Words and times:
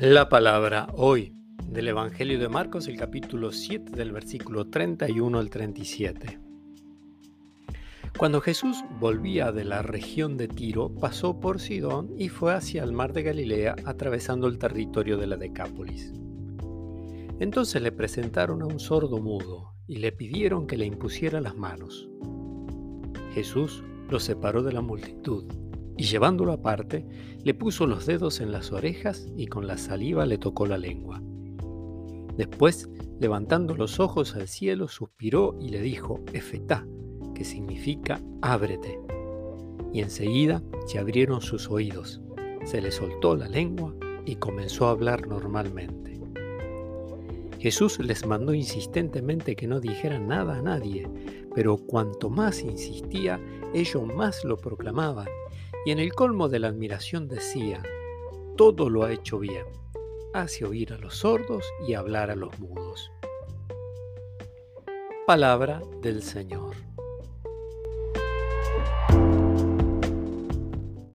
La 0.00 0.30
palabra 0.30 0.88
hoy 0.94 1.34
del 1.62 1.88
Evangelio 1.88 2.38
de 2.38 2.48
Marcos, 2.48 2.88
el 2.88 2.96
capítulo 2.96 3.52
7 3.52 3.92
del 3.92 4.12
versículo 4.12 4.70
31 4.70 5.38
al 5.38 5.50
37. 5.50 6.40
Cuando 8.16 8.40
Jesús 8.40 8.82
volvía 8.98 9.52
de 9.52 9.64
la 9.64 9.82
región 9.82 10.38
de 10.38 10.48
Tiro, 10.48 10.94
pasó 10.94 11.38
por 11.38 11.60
Sidón 11.60 12.14
y 12.16 12.30
fue 12.30 12.54
hacia 12.54 12.82
el 12.82 12.92
mar 12.92 13.12
de 13.12 13.24
Galilea, 13.24 13.76
atravesando 13.84 14.46
el 14.46 14.56
territorio 14.56 15.18
de 15.18 15.26
la 15.26 15.36
Decápolis. 15.36 16.14
Entonces 17.38 17.82
le 17.82 17.92
presentaron 17.92 18.62
a 18.62 18.66
un 18.66 18.80
sordo 18.80 19.18
mudo 19.18 19.74
y 19.86 19.96
le 19.96 20.12
pidieron 20.12 20.66
que 20.66 20.78
le 20.78 20.86
impusiera 20.86 21.42
las 21.42 21.58
manos. 21.58 22.08
Jesús 23.34 23.84
lo 24.08 24.18
separó 24.18 24.62
de 24.62 24.72
la 24.72 24.80
multitud 24.80 25.44
y 26.00 26.04
llevándolo 26.04 26.52
aparte, 26.52 27.04
le 27.44 27.52
puso 27.52 27.86
los 27.86 28.06
dedos 28.06 28.40
en 28.40 28.52
las 28.52 28.72
orejas 28.72 29.26
y 29.36 29.48
con 29.48 29.66
la 29.66 29.76
saliva 29.76 30.24
le 30.24 30.38
tocó 30.38 30.64
la 30.64 30.78
lengua. 30.78 31.20
Después, 32.38 32.88
levantando 33.18 33.76
los 33.76 34.00
ojos 34.00 34.34
al 34.34 34.48
cielo, 34.48 34.88
suspiró 34.88 35.58
y 35.60 35.68
le 35.68 35.82
dijo, 35.82 36.24
Efetá, 36.32 36.86
que 37.34 37.44
significa 37.44 38.18
ábrete. 38.40 38.98
Y 39.92 40.00
enseguida 40.00 40.62
se 40.86 40.98
abrieron 40.98 41.42
sus 41.42 41.68
oídos, 41.68 42.22
se 42.64 42.80
le 42.80 42.92
soltó 42.92 43.36
la 43.36 43.48
lengua 43.48 43.94
y 44.24 44.36
comenzó 44.36 44.86
a 44.86 44.92
hablar 44.92 45.28
normalmente. 45.28 46.18
Jesús 47.58 47.98
les 47.98 48.24
mandó 48.24 48.54
insistentemente 48.54 49.54
que 49.54 49.66
no 49.66 49.80
dijeran 49.80 50.28
nada 50.28 50.60
a 50.60 50.62
nadie, 50.62 51.06
pero 51.54 51.76
cuanto 51.76 52.30
más 52.30 52.62
insistía, 52.62 53.38
ellos 53.74 54.06
más 54.14 54.42
lo 54.46 54.56
proclamaban 54.56 55.26
y 55.84 55.92
en 55.92 55.98
el 55.98 56.12
colmo 56.12 56.48
de 56.48 56.58
la 56.58 56.68
admiración 56.68 57.28
decía, 57.28 57.82
todo 58.56 58.90
lo 58.90 59.04
ha 59.04 59.12
hecho 59.12 59.38
bien, 59.38 59.66
hace 60.34 60.64
oír 60.64 60.92
a 60.92 60.98
los 60.98 61.16
sordos 61.16 61.64
y 61.86 61.94
hablar 61.94 62.30
a 62.30 62.36
los 62.36 62.58
mudos. 62.58 63.10
Palabra 65.26 65.80
del 66.02 66.22
Señor. 66.22 66.74